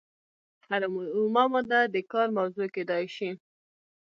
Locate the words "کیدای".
2.75-3.05